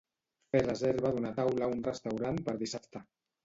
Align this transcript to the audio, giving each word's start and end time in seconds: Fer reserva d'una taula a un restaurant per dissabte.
Fer 0.55 0.61
reserva 0.63 1.11
d'una 1.17 1.33
taula 1.41 1.67
a 1.67 1.69
un 1.77 1.87
restaurant 1.91 2.43
per 2.51 2.59
dissabte. 2.67 3.07